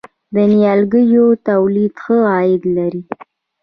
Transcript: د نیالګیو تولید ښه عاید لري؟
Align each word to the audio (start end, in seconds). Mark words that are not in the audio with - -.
د 0.33 0.35
نیالګیو 0.53 1.27
تولید 1.47 1.93
ښه 2.03 2.17
عاید 2.31 2.63
لري؟ 2.77 3.03